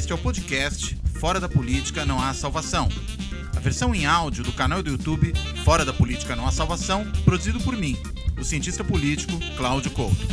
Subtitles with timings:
[0.00, 2.88] Este é o podcast Fora da Política Não Há Salvação.
[3.54, 7.60] A versão em áudio do canal do YouTube Fora da Política Não Há Salvação, produzido
[7.60, 7.98] por mim,
[8.40, 10.26] o cientista político Cláudio Couto.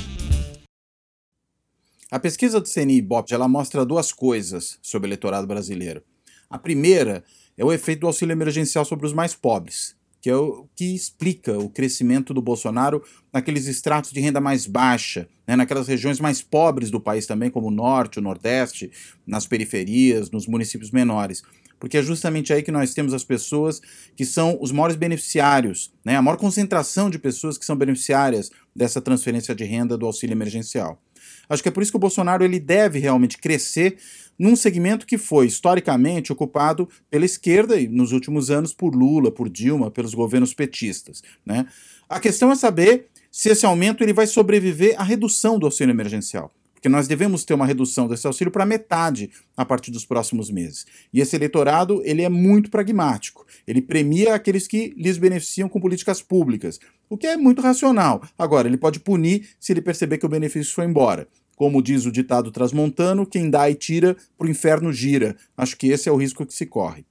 [2.09, 6.01] A pesquisa do CNI Ibope ela mostra duas coisas sobre o eleitorado brasileiro.
[6.49, 7.21] A primeira
[7.57, 9.96] é o efeito do auxílio emergencial sobre os mais pobres
[10.27, 13.01] que é o que explica o crescimento do Bolsonaro
[13.31, 17.67] naqueles estratos de renda mais baixa, né, naquelas regiões mais pobres do país também, como
[17.67, 18.91] o norte, o nordeste,
[19.25, 21.43] nas periferias, nos municípios menores.
[21.79, 23.79] Porque é justamente aí que nós temos as pessoas
[24.17, 28.99] que são os maiores beneficiários, né, a maior concentração de pessoas que são beneficiárias dessa
[28.99, 31.01] transferência de renda do auxílio emergencial.
[31.47, 33.97] Acho que é por isso que o Bolsonaro ele deve realmente crescer
[34.37, 39.49] num segmento que foi historicamente ocupado pela esquerda e nos últimos anos por Lula, por
[39.49, 41.23] Dilma, pelos governos petistas.
[41.45, 41.65] Né?
[42.07, 46.51] A questão é saber se esse aumento ele vai sobreviver à redução do auxílio emergencial.
[46.73, 50.85] Porque nós devemos ter uma redução desse auxílio para metade a partir dos próximos meses.
[51.11, 53.47] E esse eleitorado ele é muito pragmático.
[53.67, 58.21] Ele premia aqueles que lhes beneficiam com políticas públicas, o que é muito racional.
[58.37, 61.27] Agora, ele pode punir se ele perceber que o benefício foi embora.
[61.57, 65.35] Como diz o ditado transmontano, quem dá e tira, pro inferno gira.
[65.57, 67.03] Acho que esse é o risco que se corre.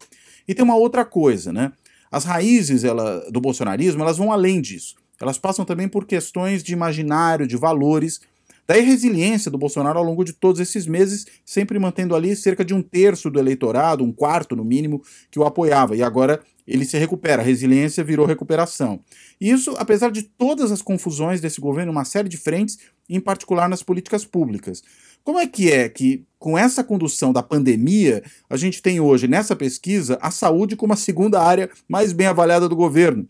[0.46, 1.72] E tem uma outra coisa, né?
[2.12, 4.94] As raízes ela, do bolsonarismo elas vão além disso.
[5.20, 8.20] Elas passam também por questões de imaginário, de valores.
[8.66, 12.74] Daí resiliência do Bolsonaro ao longo de todos esses meses, sempre mantendo ali cerca de
[12.74, 15.94] um terço do eleitorado, um quarto no mínimo, que o apoiava.
[15.94, 19.00] E agora ele se recupera, a resiliência virou recuperação.
[19.40, 22.78] Isso, apesar de todas as confusões desse governo, uma série de frentes,
[23.08, 24.82] em particular nas políticas públicas.
[25.22, 29.54] Como é que é que, com essa condução da pandemia, a gente tem hoje, nessa
[29.54, 33.26] pesquisa, a saúde como a segunda área mais bem avaliada do governo?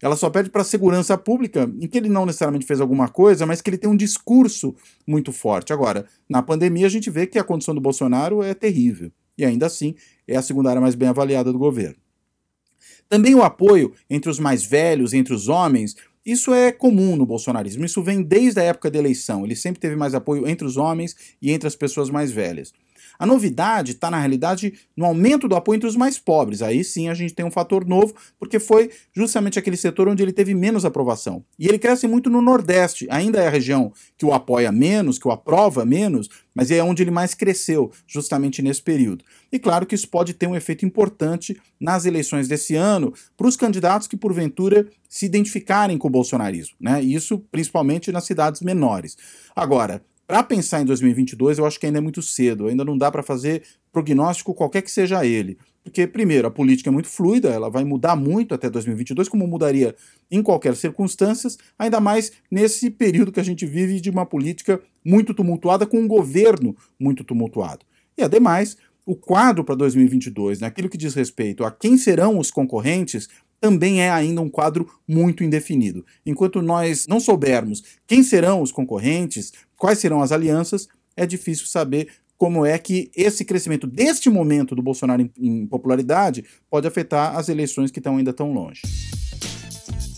[0.00, 3.44] Ela só pede para a segurança pública, em que ele não necessariamente fez alguma coisa,
[3.44, 4.74] mas que ele tem um discurso
[5.06, 5.72] muito forte.
[5.72, 9.10] Agora, na pandemia, a gente vê que a condição do Bolsonaro é terrível.
[9.36, 9.94] E ainda assim,
[10.26, 11.96] é a segunda área mais bem avaliada do governo.
[13.08, 17.84] Também o apoio entre os mais velhos, entre os homens, isso é comum no bolsonarismo.
[17.84, 19.44] Isso vem desde a época da eleição.
[19.44, 22.72] Ele sempre teve mais apoio entre os homens e entre as pessoas mais velhas.
[23.18, 26.62] A novidade está, na realidade, no aumento do apoio entre os mais pobres.
[26.62, 30.32] Aí sim a gente tem um fator novo, porque foi justamente aquele setor onde ele
[30.32, 31.44] teve menos aprovação.
[31.58, 35.26] E ele cresce muito no Nordeste, ainda é a região que o apoia menos, que
[35.26, 39.24] o aprova menos, mas é onde ele mais cresceu, justamente nesse período.
[39.50, 43.56] E claro que isso pode ter um efeito importante nas eleições desse ano para os
[43.56, 46.76] candidatos que, porventura, se identificarem com o bolsonarismo.
[46.80, 47.02] Né?
[47.02, 49.16] Isso principalmente nas cidades menores.
[49.54, 53.10] Agora, para pensar em 2022, eu acho que ainda é muito cedo, ainda não dá
[53.10, 55.56] para fazer prognóstico qualquer que seja ele.
[55.82, 59.96] Porque, primeiro, a política é muito fluida, ela vai mudar muito até 2022, como mudaria
[60.30, 65.32] em qualquer circunstância, ainda mais nesse período que a gente vive de uma política muito
[65.32, 67.86] tumultuada, com um governo muito tumultuado.
[68.18, 73.30] E, ademais, o quadro para 2022, naquilo que diz respeito a quem serão os concorrentes,
[73.60, 76.04] também é ainda um quadro muito indefinido.
[76.24, 82.08] Enquanto nós não soubermos quem serão os concorrentes, quais serão as alianças, é difícil saber
[82.36, 87.48] como é que esse crescimento deste momento do Bolsonaro em, em popularidade pode afetar as
[87.48, 88.82] eleições que estão ainda tão longe.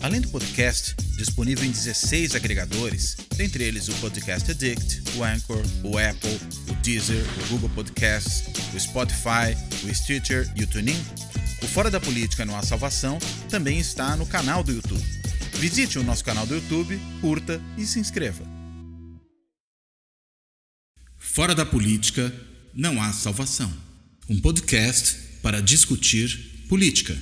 [0.02, 5.98] Além do podcast, disponível em 16 agregadores, dentre eles o Podcast Addict, o Anchor, o
[5.98, 6.40] Apple,
[6.70, 10.96] o Deezer, o Google Podcasts, o Spotify, o Stitcher e o TuneIn,
[11.62, 15.04] o Fora da Política Não Há Salvação também está no canal do YouTube.
[15.54, 18.44] Visite o nosso canal do YouTube, curta e se inscreva.
[21.18, 22.32] Fora da Política
[22.74, 23.90] Não Há Salvação
[24.30, 27.18] um podcast para discutir política.